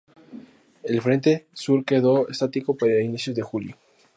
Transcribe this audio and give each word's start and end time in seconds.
El 0.81 0.99
frente 0.99 1.45
sur 1.53 1.85
quedó 1.85 2.27
estático 2.27 2.75
para 2.75 2.99
inicios 3.03 3.35
de 3.35 3.43
julio. 3.43 3.75